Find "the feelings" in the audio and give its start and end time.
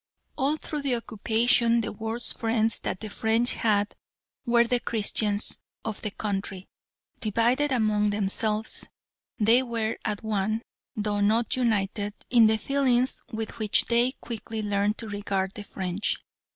12.47-13.21